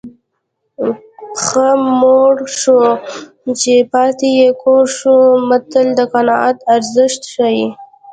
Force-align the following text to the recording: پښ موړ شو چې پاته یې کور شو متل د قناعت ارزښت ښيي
پښ 1.39 1.45
موړ 1.99 2.35
شو 2.59 2.81
چې 3.59 3.73
پاته 3.91 4.27
یې 4.39 4.47
کور 4.61 4.83
شو 4.97 5.15
متل 5.49 5.87
د 5.97 5.99
قناعت 6.13 6.57
ارزښت 6.75 7.21
ښيي 7.33 7.67